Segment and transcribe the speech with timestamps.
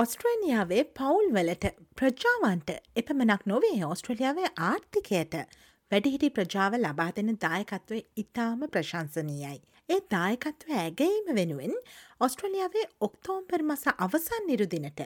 [0.00, 1.66] ඔස්ට්‍රේනියාවේ පවුල් වලට
[1.98, 5.34] ප්‍රජාවන්ට එපමනක් නොවේ ඔස්ට්‍රලියාවේ ආර්ථිකයට
[5.92, 9.58] වැඩිහිටි ප්‍රජාව ලබා දෙන දායකත්වය ඉතාම ප්‍රශංසනීයයි.
[9.88, 11.74] ඒ දායකත්ව ඇගැීම වෙනුවෙන්
[12.20, 15.02] ඔස්ට්‍රලියාවේ ඔක්තෝම්පර් මස අවසන් නිරුදිනට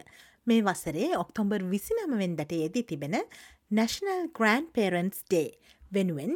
[0.46, 3.18] මේ වසරේ ඔක්තොම්බර් විසිනමවෙන්දට යෙදී තිබෙන
[3.70, 5.48] නැශනල් ග්‍රන්් පේරන්ස් ඩේ
[5.95, 6.32] වෙනුවෙන්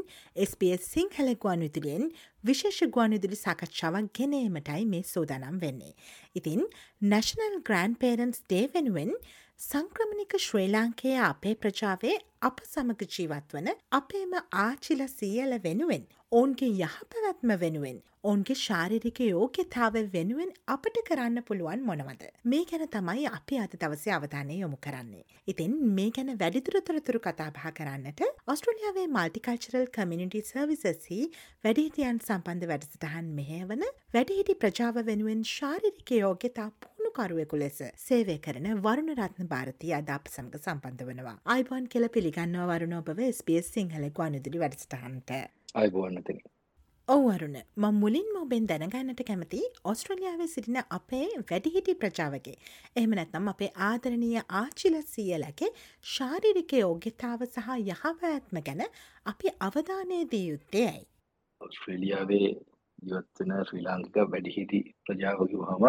[0.46, 2.04] SBS සිංහල ගුවන්විදුලියෙන්
[2.44, 5.94] විශේෂ ගුවන්විදුලි සාකච්ඡාවක් ගෙනීමටයි මේ සෝදනම් වෙන්නේ.
[6.34, 6.64] ඉතින්
[7.12, 9.12] නැශනල් ග්‍රන්් පේරන්ස් ඩේ වෙනුවෙන්
[9.60, 12.12] සංක්‍රමණික ශ්‍රී ලාංකයේ අපේ ප්‍රජාවේ
[12.42, 20.52] අප සමග ජීවත් වන අපේම ආචිල සියල වෙනුවෙන් ඔවුන්ගේ යහපැවැත්ම වෙනුවෙන් ඔවුන්ගේ ශාරිරික යෝග්‍යතාව වෙනුවෙන්
[20.68, 22.22] අපට කරන්න පුළුවන් මොනවද.
[22.44, 25.24] මේ ගැන තමයි අපි අද දවසේ අවධානය යොමු කරන්නේ.
[25.48, 31.18] ඉතින් මේ ගැන වැඩිදුරතොරතුරු කතාබහ කරන්නට ඔස්ට්‍රලියාවේ මල්ටිකල්චරල් කමිනිටි සර්විසසි
[31.64, 36.70] වැඩිහිටියන් සම්බන්ධ වැඩසටහන් මෙහවන වැඩිහිටි ප්‍රජාව වෙනුවෙන් ශාරිරික යෝග්‍යතා
[37.18, 41.34] පුහුණුකරුවෙකු ලෙස සේවය කරන වරුණ රත්න භාරතය අද අප සමඟ සම්බන්ධ වනවා.
[41.46, 45.32] අයිබන් කෙල පිළිගන්නවා වරුණ ඔබව ස්පස් සිංහල ගුවනුදිරි වැඩසටහන්ට.
[45.74, 46.38] අයිබෝන්නතන
[47.08, 52.56] ඔවරුණ මං මුලින් මොබෙන් දැනගන්නට කැමති ඔස්ට්‍රලියාවේ සිටින අපේ වැඩිහිටි ප්‍රජාවගේ
[52.96, 55.74] එහම නැත්නම් අපේ ආදරණීය ආචිල සියලගේ
[56.06, 58.86] ශාරිරික යෝග්‍යතාව සහ යහවඇත්ම ගැන
[59.26, 61.06] අපි අවධානයදී යුත්තේ ඇයි.
[61.60, 62.46] ඔස්ට්‍රේලියාවේ
[63.02, 65.86] ජීවත්වන ශ්‍රී ලාංකික වැඩිහිටි ප්‍රජාවකි හම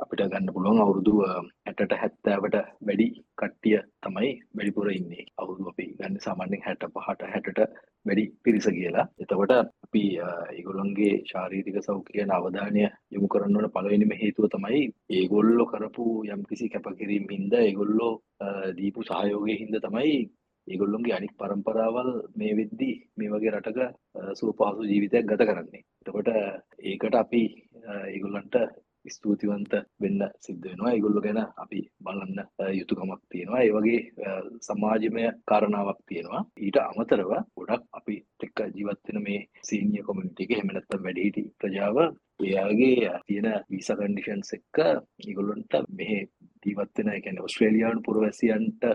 [0.00, 3.06] අපිට ගන්න පුළුවන් අවුරුදු ඇටට හැත්තෑවට වැඩි
[3.36, 5.24] කට්ටිය තමයි වැඩිපුර ඉන්නේ.
[5.36, 7.60] අවුරුදු අපි ගන්න සාමාන්‍යෙන් හැට පහට හැටට
[8.06, 9.06] වැඩි පිරිස කියලා.
[9.18, 10.04] එතකොට අපි
[10.54, 18.12] ඒගොල්ලන්ගේ ශාරීරික සෞඛ්‍යයන අවධානය යොමු කරන්නවන පළවෙනිම හේතුව තමයි ඒගොල්ලො කරපු යම්කිසි කැපකිරීම හින්ද ඒගොල්ලෝ
[18.76, 20.18] දීපු සහයෝගය හින්ද තමයි
[20.66, 23.80] ඒගොල්ලොන්ගේ අනික් පරම්පරාවල් මේ වෙද්දි මේ වගේ රටක
[24.34, 25.82] සුව පහසු ජීවිතයක් ගත කරන්නේ.
[26.00, 26.30] එතකොට
[26.84, 27.42] ඒකට අපි
[28.08, 28.56] ඒගොල්ලන්ට
[29.10, 30.92] ස්තුතිවන්ත වෙන්න සිද්ධ වෙනවා.
[30.92, 32.38] ඒගොල්ලො ගැන අපි බලන්න
[32.72, 33.60] යුතුකමක් තියෙනවා.
[33.60, 34.00] ඒ වගේ
[34.60, 36.42] සමාජමය කාරණාවක් තියෙනවා.
[36.58, 41.96] ඊට අමතරව ගොඩක් අපි එක්ක ජීවත්වෙන මේ සීනිය කොමිනිටික හෙමනත්ත වැඩිහිටි ප්‍රජාව
[42.40, 44.78] එයාගේ තියෙන වීස කන්ඩිෂන්ස් එක්ක
[45.26, 46.20] ඉගොල්ලොන්ට මෙහෙ
[46.64, 48.86] ජීවත්වෙන එකැන ඔස්ට්‍රේලියයානු පුරවැසියන්ට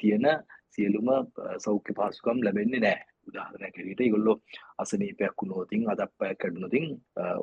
[0.00, 0.26] තියෙන
[0.70, 1.10] සියලුම
[1.58, 4.34] සෞඛ්‍ය පාසුකම් ලැබෙන්නේ නෑ උදාහරණයකට ඉගොල්ලො
[4.78, 6.86] අසනීපයක් වුණෝතින් අදක්පයක් කැඩුනොතින්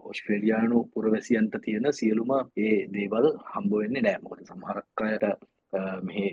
[0.04, 4.24] ඔස්ට්‍රේලියයානු පුරවැසියන්ට තියෙන සියලුම ඒ දේවල් හම්බ වෙන්නේ නෑ.
[4.24, 5.28] මොකද සමහරක්කායට
[6.04, 6.32] මෙහේ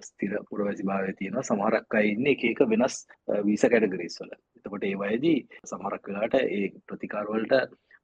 [0.00, 2.96] ස්තිර පුරවැසි භාවය තියෙන සමහරක් අය ඉන්න එක එක වෙනස්
[3.44, 4.34] වීස කැටගරීස් වල.
[4.56, 7.54] එතකොට ඒ වයේදී සමහරක් වෙලාට ඒ ප්‍රතිකාරවලට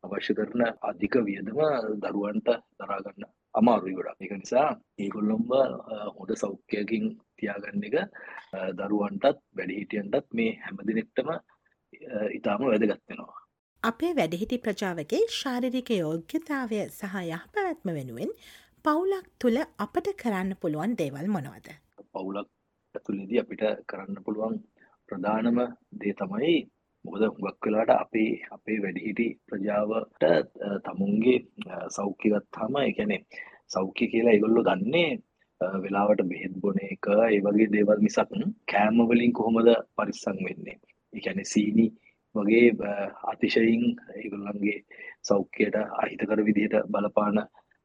[0.05, 1.61] අවශ්‍ය කරන අධික වියදම
[2.03, 4.69] දරුවන්ට දරාගන්න අමාරුයි ගොඩක් එක නිසා
[5.05, 5.53] ඒගොල්ලොම්බ
[6.19, 7.05] හොඳ සෞඛ්‍යයකින්
[7.39, 7.97] තියාගන්න එක
[8.81, 11.31] දරුවන්ටත් වැඩිහිටියන්ටත් මේ හැමදිනෙක්ටම
[12.39, 13.39] ඉතාම වැදගත්වෙනවා.
[13.83, 18.33] අපේ වැඩිහිටි ප්‍රජාවගේ ශාරිරික යෝග්‍යතාවය සහ යහ පැවැත්ම වෙනුවෙන්
[18.85, 21.69] පවුලක් තුළ අපට කරන්න පුළුවන් දේවල් මොනවද.
[22.15, 22.49] පවුලක්
[22.95, 24.61] ඇතුලෙදී අපිට කරන්න පුළුවන්
[25.09, 25.59] ප්‍රධානම
[26.01, 26.55] දේ තමයි
[27.05, 30.25] මොකද හුඟක් වෙලාට අපේ අපේ වැඩිහිටි ප්‍රජාවට
[30.85, 31.39] තමුන්ගේ
[31.89, 33.17] සෞඛ්‍යගත්තාම එකැනෙ
[33.71, 35.11] සෞඛ්‍ය කියලා ඉගොල්ලො දන්නේ
[35.79, 38.31] වෙලාවට බෙහෙත් බොන එක ඒ වගේ දේවල් මිසක්
[38.69, 40.77] කෑමවලින් කොහොමද පරිස්සං වෙන්නේ?
[41.13, 41.87] එකැනෙ සීනි
[42.35, 42.67] වගේ
[43.25, 43.83] අතිශයින්
[44.15, 44.79] ඒගොල්ලන්ගේ
[45.23, 47.37] සෞඛ්‍යයට අහිතකර විදිහට බලපාන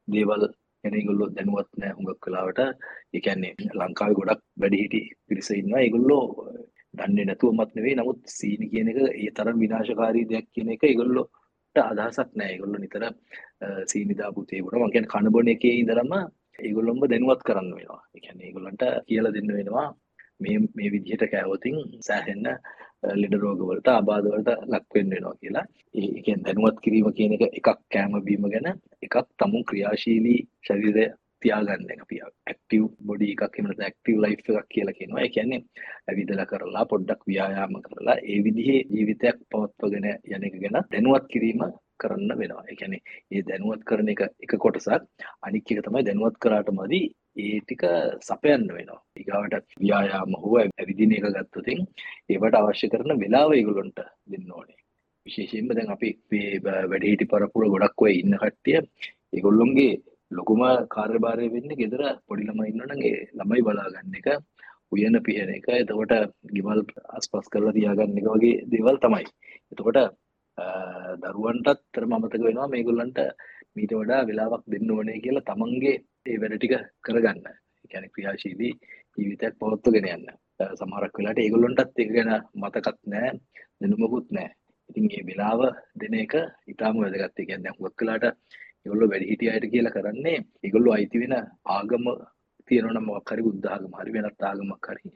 [0.08, 0.44] දේවල්
[0.84, 2.59] ගැනගොල්ලො දැනුවත් නෑ හුඟක් කලාවට
[3.14, 6.24] එකන්නේ ලංකාව ගොඩක් වැඩිහිටි පිරිස ඉන්න ඒගොල්ලෝ
[7.00, 11.31] දන්නේ නැතුව මත් නෙවේ නමුත් සීනි කියන එක ඒ තරම් විනාශකාරී දෙයක් කියන එක ඒගොල්ලොට
[11.75, 12.50] අදහසක් නෑ.
[12.53, 13.03] ඒගොල්ලො නිතර
[13.91, 16.13] සීනිදා පුතේකුට මකැන කණබොන එකේ ඉදරම
[16.59, 18.01] ඒගොල්ලොම්බ දැනුවත් කරන්න වෙනවා.
[18.17, 19.88] එකැන ඒගොලන්ට කියල දෙන්න වෙනවා.
[20.39, 22.47] මේ මේ විදිහට කෑවතින් සෑහෙන්න
[23.13, 25.66] ලෙඩ රෝගවලට අබාධවලට ලක්වෙන්න වෙනවා කියලා.
[25.95, 28.67] ඒකෙන් දැනුවත් කිරීම කියන එක එකක් කෑම බීම ගැන
[29.06, 31.06] එකක් තමුන් ක්‍රියාශීලී ශරීරය
[31.45, 35.31] තියාගන්න අපි ඇක්ටව බොඩි එකක් එමට ඇක්ටව ලයි් එකක් කියලා කියනවා.
[35.35, 35.61] කියන්නේ
[36.09, 41.65] ඇවිදල කරලා පොඩ්ඩක් ව්‍යයාම කරලා ඒ විදිහේ ජීවිතයක් පවත්වගෙන යන එක ගැන දැනුවත් කිරීම
[42.01, 42.63] කරන්න වෙනවා.
[42.74, 42.97] එකැනෙ
[43.31, 45.03] ඒ දැනුවත් කරන එක එක කොටසක්
[45.42, 47.06] අනික් එක තමයි දැනුවත් කරාට මදී
[47.38, 47.83] ඒ ටික
[48.21, 49.01] සපයන්න වෙනවා.
[49.18, 51.86] ඉගාවට ව්‍යයාම හෝ ඇවිදින එක ගත්තතින්
[52.30, 54.00] ඒවට අවශ්‍ය කරන වෙලාව ඉගුලොන්ට
[54.31, 54.80] දෙන්න ඕනේ.
[55.25, 56.09] විශේෂයෙන්ම දැන් අපි
[56.65, 58.77] වැඩහිටි පරපුර ගොඩක්ව ඉන්න කට්ටිය
[59.33, 59.94] ඒගොල්ලොන්ගේ
[60.36, 64.30] ලොකුම කාර්යභාරය වෙන්න ගෙදර පොඩි ළමයි ඉන්නනගේ ළමයි බලාගන්න එක
[64.92, 65.68] උයන පිහන එක.
[65.74, 66.14] එතකොට
[66.52, 66.82] ගිමල්
[67.18, 69.26] අස්පස් කරලා තියාගන්න එක වගේ දේවල් තමයි.
[69.72, 70.00] එතකොට
[71.24, 73.20] දරුවන්ටත් තර මමතක වෙනවා මේගොල්ලන්ට
[73.76, 75.96] මීට වඩා වෙලාවක් දෙන්න ඕනේ කියලා තමන්ගේ
[76.26, 77.46] ඒ වැඩ ටික කරගන්න.
[77.86, 78.74] එකැන ක්‍රියාශීලී
[79.18, 80.28] ජීවිතයක් පවත්තු ගෙන යන්න
[80.74, 83.32] සමහරක් වෙලාට ඒගොල්ලොන්ටත් එක ගැන මතකත් නෑ
[83.80, 84.50] දෙනුමකුත් නෑ
[84.90, 85.62] ඉතින් ඒ වෙලාව
[85.96, 86.34] දෙන එක
[86.68, 88.26] ඉතාම වැදගත්තේ ගැන්න හුවක් කලාට
[88.85, 91.35] ඒගොල්ලෝ වැඩිහිටිය අයට කියලා කරන්නේ ඒගොල්ලෝ අයිති වෙන
[91.70, 92.05] ආගම
[92.69, 95.14] තියෙනවා නම් මොකක් හරි බුද්ධ ආගම හරි වෙනත් ආගමක් හරි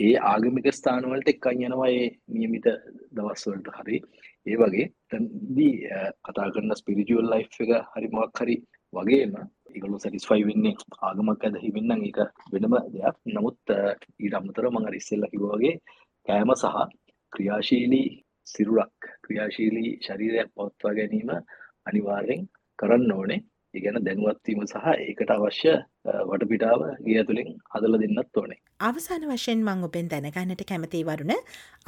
[0.00, 2.68] ඒ ආගමික ස්ථාන වලට එක්කන් යනවා ඒ નિયમિત
[3.12, 3.98] දවස් වලට හරි
[4.46, 5.74] ඒ වගේ තන්දී
[6.24, 8.56] කතා කරන ස්පිරිචුවල් ලයිෆ් එක හරි මොකක් හරි
[8.92, 12.18] වගේම ඒගොල්ලෝ සැටිස්ෆයි වෙන්නේ ආගමක් ඇදහිමින් නම් ඒක
[12.52, 13.74] වෙනම දෙයක් නමුත්
[14.20, 15.74] ඊට අමතරව මම අර ඉස්සෙල්ලා කිව්වා වගේ
[16.28, 16.66] කෑම සහ
[17.32, 18.08] ක්‍රියාශීලී
[18.46, 21.30] සිරුරක් ක්‍රියාශීලී ශරීරයක් පවත්වා ගැනීම
[21.86, 22.42] අනිවාර්යෙන්
[22.79, 23.39] කරන්න ඕනේ.
[23.73, 25.73] ඒ ගැන දැනුවත්වීම සහ ඒකට අවශ්‍ය
[26.29, 28.59] වටපිටාව ගේ තුළින් හදල දෙන්නත් ඕනේ.
[28.81, 31.33] අවසාන වශයෙන් මං ඔබෙන් දැනගන්නට කැමති වරුණ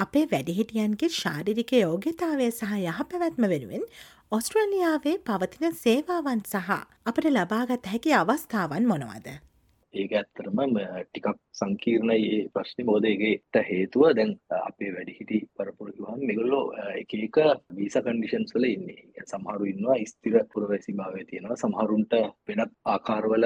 [0.05, 3.85] අපේ වැඩිහිටියන්ගේ ශාරිරික යෝග්‍යතාවය සහ යහපැවැත්ම වෙනුවෙන්
[4.31, 6.73] ඔස්ට්‍රලියාවේ පවතින සේවාවන් සහ
[7.05, 9.48] අපට ලබාගත් හැකි අවස්ථාවන් මොනවද?
[9.93, 11.27] ඒක ඇත්තරම ටිකක්
[11.59, 12.85] සංකීර්ණ ඒ ප්‍රශ්න.
[12.89, 16.63] මෝදයගේට හේතුව දැන් අපේ වැඩිහිටි පරපුරකිවහම් මෙගොල්ලෝ
[17.01, 17.37] එක එක
[17.77, 19.25] වීස කන්ඩිෂන්ස් වල ඉන්නේ.
[19.31, 21.61] සමහරු ඉන්නවා ස්තිර පුරවැසි භාවය තියෙනවා.
[21.63, 22.13] සමහරුන්ට
[22.47, 23.45] වෙනත් ආකාරවල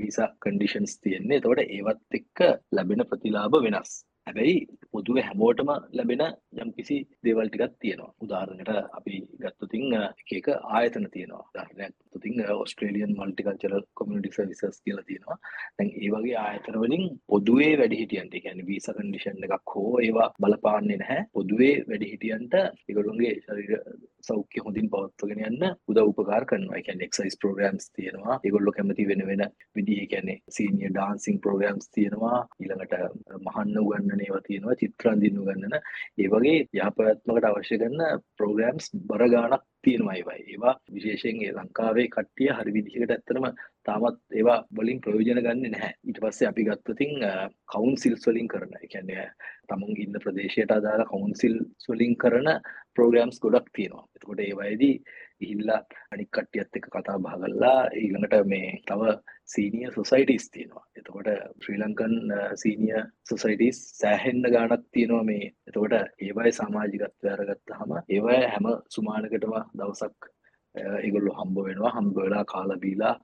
[0.00, 1.40] වීස කන්ඩිෂන්ස් තියෙන්නේ.
[1.40, 2.38] තොට ඒවත් එක්ක
[2.72, 3.92] ලැබෙන ප්‍රතිලාභ වෙනස්.
[4.26, 4.56] හැබැයි
[4.92, 6.22] පොදුව හැමෝටම ලැබෙන
[6.62, 8.14] යම්කිසි දේවල් ටිකක් තියෙනවා.
[8.24, 9.86] උදාහරණයට අපි ගත්තතින්
[10.38, 11.44] එක ආයතන තියෙනවා.
[11.54, 15.38] ධර්නයක් තුතින් ඔස්ට්‍රේලියන් මල්ටිකල්චරල් කොමිනිටි සර්විසස් කියලා තියෙනවා.
[15.78, 21.26] දැන් ඒ වගේ ආයතන වලින් පොදුවේ වැඩිහිටියන්ට කියන්නේ වීසා කන්ඩිෂන් එකක් හෝ ඒවා බලපාන්නේ නැහැ.
[21.32, 23.82] පොදුවේ වැඩිහිටියන්ට ඒගොල්ලොන්ගේ ශරීර
[24.20, 26.76] සෞඛ්‍ය හොඳින් පවත්වගෙන යන්න උදව් උපකාර කරනවා.
[26.76, 28.40] ඒ කියන්නේ එක්සර්සයිස් ප්‍රෝග්‍රෑම්ස් තියෙනවා.
[28.44, 32.38] ඒගොල්ලෝ කැමති වෙන වෙන විදිහ කියන්නේ සීනියර් ඩාන්සින් ප්‍රෝග්‍රෑම්ස් තියෙනවා.
[32.60, 32.94] ඊළඟට
[33.40, 38.04] මහන්න උගන්නන උගන්නන ඒවා තියෙනවා චිත්‍ර අඳින්න උගන්නන ඒ වගේ යහපැවැත්මකට අවශ්‍ය කරන
[38.36, 43.48] ප්‍රෝග්‍රෑම්ස් බර ගාණක් තියෙනවා ඒවා ඒවා විශේෂයෙන් ඒ ලංකාවේ කට්ටිය හරි විදිහකට ඇත්තටම
[43.88, 47.14] තාමත් ඒවා වලින් ප්‍රයෝජන ගන්නේ නැහැ ඊට පස්සේ අපි ගත්තොතින්
[47.68, 49.28] කවුන්සිල්ස් වලින් කරන ඒ කියන්නේ
[49.68, 52.52] තමුන් ඉන්න ප්‍රදේශයට අදාළ කවුන්සිල්ස් වලින් කරන
[52.94, 54.94] ප්‍රෝග්‍රෑම්ස් ගොඩක් තියෙනවා එතකොට ඒවායේදී
[55.40, 55.80] ගිහිල්ලා
[56.12, 59.12] අනික් කට්ටියත් එක්ක කතා බහ කරලා ඊළඟට මේ තව
[59.46, 60.84] සීනියර් සොසයිටිස් තියෙනවා.
[60.96, 61.28] එතකොට
[61.62, 62.16] ශ්‍රී ලංකන්
[62.54, 65.52] සීනියර් සොසයිටිස් සෑහෙන්න ගාණක් තියෙනවා මේ.
[65.68, 70.32] එතකොට ඒවයි සමාජිකත්වය අරගත්තාම ඒවයි හැම සුමානකටම දවසක්
[70.98, 73.14] ඒගොල්ලෝ හම්බ වෙනවා හම්බ වෙලා කාලා බීලා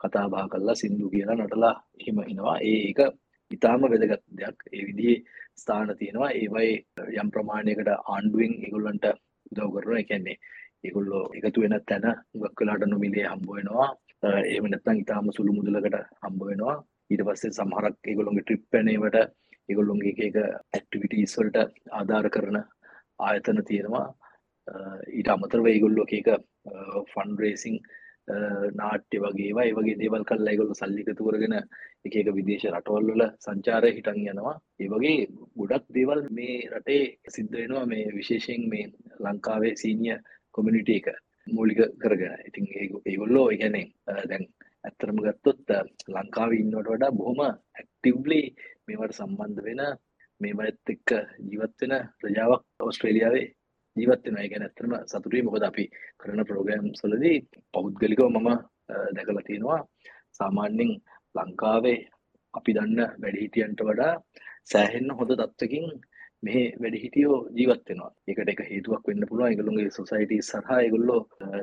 [0.00, 2.56] කතා බහ කරලා සින්දු කියලා නටලා එහෙම එනවා.
[2.62, 3.00] ඒ ඒක
[3.50, 4.58] ඉතාම වැදගත් දෙයක්.
[4.72, 5.18] ඒ විදිහේ
[5.54, 6.30] ස්ථාන තියෙනවා.
[6.32, 6.72] ඒවයි
[7.20, 9.06] යම් ප්‍රමාණයකට ආණ්ඩුවෙන් ඒගොල්ලන්ට
[9.52, 9.98] උදව් කරනවා.
[9.98, 10.38] ඒ කියන්නේ
[10.84, 13.88] ඒගොල්ලෝ එකතු වෙන තැන ගක් කලාට නොමිලේ හම්බ වෙනවා
[14.22, 16.76] එහෙම නැත්නම් ඉතාම සුළු මුදලකට හම්බ වෙනවා
[17.10, 19.18] ඊට පස්සේ සමහරක් ඒගොල්ලොන්ගේ ට්‍රිප් පැනීමට
[19.68, 20.36] ඒගොල්ලොන්ගේ එක එක
[20.72, 22.58] ඇක්ටිවිටීස් වලට ආධාර කරන
[23.20, 24.06] ආයතන තියෙනවා
[25.12, 26.28] ඊට අමතරව ඒගොල්ලෝ එක
[26.64, 27.74] Uh, ෆන් රේසිං
[28.28, 33.10] uh, නාට්‍ය වගේ ඒ වගේ දේවල් කල්ලා ඒගොල්ලෝ සල්ලි එකතු කරගෙන එක එක විදේශ රටවල්
[33.10, 34.54] වල සංචාරය හිටන් යනවා.
[34.80, 35.18] ඒ වගේ
[35.58, 37.02] ගොඩක් දේවල් මේ රටේ
[37.34, 38.86] සිද්ධ වෙනවා මේ විශේෂයෙන් මේ
[39.24, 40.20] ලංකාවේ සීනියර්
[40.54, 41.08] කොමිනිට එක
[41.46, 42.34] මූලික කරගෙන.
[42.48, 42.64] ඉතින්
[43.06, 44.44] ඒගොල්ලෝ ඉගැනේ uh, දැන්
[44.84, 45.74] ඇත්තරම ගත්තොත්
[46.14, 48.40] ලංකාව ඉන්නවට වඩා බොහොම ඇක්ටිව්ලි
[48.86, 49.82] මේවට සම්බන්ධ වෙන
[50.40, 51.10] මේමත් එක්ක
[51.48, 53.46] ජීවත් වෙන ප්‍රජාවක් ඔස්ට්‍රේලියාවේ
[53.96, 55.42] ජීවත් වෙන ගැන ඇත්තරම සතුටුයි.
[55.46, 55.84] මොකද අපි
[56.20, 57.36] කරන ප්‍රෝග්‍රෑම් සොලදී
[57.74, 58.50] පෞද්ගලිකව මම
[59.16, 59.80] දැකලා තියෙනවා
[60.38, 60.90] සාමාන්‍යෙන්
[61.34, 61.98] ලංකාවේ
[62.54, 64.12] අපි දන්න වැඩිහිටියන්ට වඩා
[64.72, 65.86] සෑහෙන්න හොඳ තත්වකින්
[66.46, 69.52] මෙහ වැඩ හිටියෝ ජීවත්වෙනවා එකට එක හේතුවක් වෙන්න පුළුවන්.
[69.52, 71.20] එකළුන්ගේ සොසයිටි සහා එගොල්ලෝ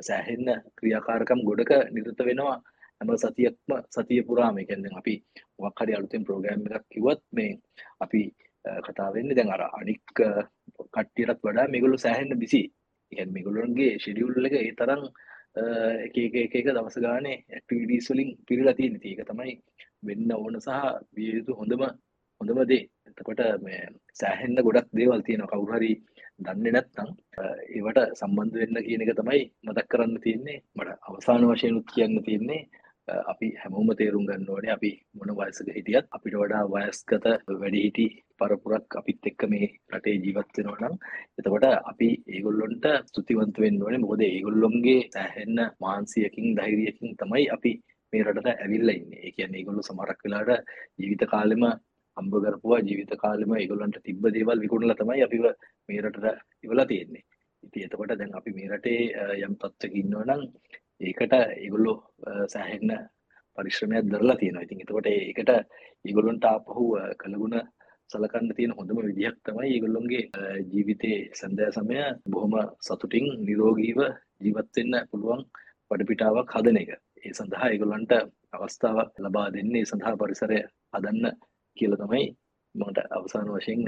[0.10, 0.48] සෑහෙන්න
[0.78, 2.56] ක්‍රියාකාරකම් ගොඩක නිරත වෙනවා
[2.98, 4.56] හැම සතියක්ම සතිය පුරාම.
[4.64, 5.16] එකැන්දෙන් අපි
[5.64, 7.52] වක්හරි අලුතෙන් ප්‍රෝග්‍රම් එකක් කිවත් මේ
[8.06, 8.22] අපි
[8.86, 12.62] කතාවෙන්න දැන් අර අනික් කට්ටියටත් වඩා මෙගොලු සෑහෙන්න බිසි
[13.12, 15.04] එකන් මෙගොලුන්ගේ ෂෙඩියුල් එක ඒ තරම්
[16.06, 19.54] එක එක එක දවස ගානේ ඇක්ටිවිටීස් වලින් පිරිලා තියෙන ඒක තමයි
[20.04, 20.80] වෙන්න ඕන සහ
[21.14, 21.84] විය යුතු හොඳම
[22.42, 22.84] හොඳම දේ.
[23.08, 23.82] එතකොට මේ
[24.14, 25.92] සෑහෙන්න ගොඩක් දේවල් තියෙන කවුරහරි
[26.40, 27.10] දන්න නැත්නම්
[27.72, 30.64] ඒවට සම්බන්ධ වෙන්න කියන එක තමයි මතක් කරන්න තියෙන්නේ.
[30.76, 32.62] මට අවසාන වශයෙන්ුත් කියන්න තියෙන්නේ
[33.32, 38.06] අපි හැමෝම තේරුම් ගන්න ඕනේ අපි මොන වයසක හිටියත් අපිට වඩා වයස්ගත වැඩිහිටි
[38.40, 40.98] පරපුරක් අපිත් එක්ක මේ රටේ ජීවත් වෙනවා නම්
[41.38, 47.74] එතකොට අපි ඒගොල්ලොන්ට ස්තුතිවන්ත වෙන්න ඕනේ මොකද ඒගොල්ලොන්ගේ සෑහෙන්න මානසියකින් ධෛර්යයකින් තමයි අපි
[48.14, 49.20] මේ රටට ඇවිල්ලා ඉන්නේ.
[49.20, 51.64] ඒ කියන්නේ ඒගොල්ලෝ සමහරක් වෙලාවට ජීවිත කාලෙම
[52.18, 55.46] හම්බ කරපුවා ජීවිත කාලෙම ඒගොල්ලන්ට තිබ්බ දේවල් විකුණලා තමයි අපිව
[55.88, 57.24] මේ රටට ඉවලා තියෙන්නේ.
[57.64, 59.00] ඉතින් එතකොට දැන් අපි මේ රටේ
[59.40, 60.44] යම් තත්ත්වයක ඉන්නවා නම්
[61.02, 61.98] ඒකට ඒගොල්ලෝ
[62.48, 62.92] සෑහෙන්න
[63.58, 64.64] පරිශ්‍රමයක් දරලා තියෙනවා.
[64.64, 65.52] ඉතින් එතකොට ඒකට
[66.06, 66.84] ඒගොල්ලන්ට ආපහු
[67.22, 67.58] කළගුණ
[68.10, 70.24] සලකන්න තියෙන හොඳම විදිහක් තමයි ඒගොල්ලොන්ගේ
[70.72, 71.98] ජීවිතයේ සඳෑ සමය
[72.30, 74.00] බොහොම සතුටින් නිරෝගීව
[74.42, 75.44] ජීවත් වෙන්න පුළුවන්
[75.92, 76.92] වටපිටාවක් හදන එක.
[77.20, 78.14] ඒ සඳහා ඒගොල්ලන්ට
[78.54, 80.60] අවස්ථාව ලබා දෙන්නේ සඳහා පරිසරය
[80.94, 81.40] හදන්න
[81.78, 82.28] කියල තමයි
[82.76, 83.84] මට අවසාන වශයෙන්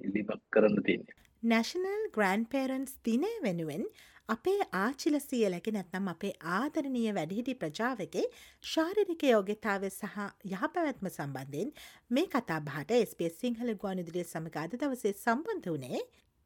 [0.00, 1.16] ඉල්ලිමක් කරන්න තියන්නේ.
[1.42, 3.84] නැශනල් ග්‍රන්් පේරන්ස් දිනය වෙනුවෙන්
[4.28, 8.24] අපේ ආචිල සියලක නැත්නම් අපේ ආදරණීය වැඩිහිටි ප්‍රජාවගේ
[8.62, 10.18] ශාරිරික යෝගතාව සහ
[10.48, 11.70] යහපැවැත්ම සම්බන්ධයෙන්
[12.10, 16.02] මේ කතා බහට ස්පේස් සිංහල ගුවනිදිරිය සමගාද දවසේ සම්බන්ධ වනේ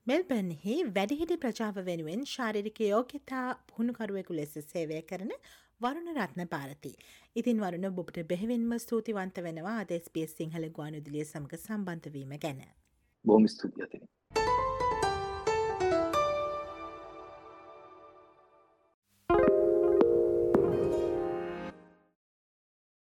[0.07, 5.35] මෙල්බන්හි වැඩිහිටි ප්‍රජාව වෙනුවෙන් ශාරිරික යෝග්‍යතා පුහුණුකරුවෙකු ලෙස සේවය කරන
[5.81, 6.95] වරුණ රත්න පාරති.
[7.37, 12.65] ඉතින් වරුණ බොබට බෙහෙවින්ම ස්තුතිවන්ත වෙනවා අදස්පියස් සිංහල ගුවනුදිලිය සමඟ සම්බන්ධවීම ගැන.
[13.25, 14.07] බොහොම ස්තුතියි